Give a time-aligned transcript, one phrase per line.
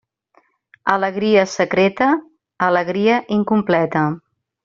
[0.93, 2.09] Alegria secreta,
[2.69, 4.05] alegria incompleta.